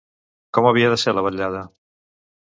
Com 0.57 0.67
havia 0.69 0.87
de 0.93 0.97
ser 1.01 1.13
la 1.17 1.23
vetllada? 1.27 1.61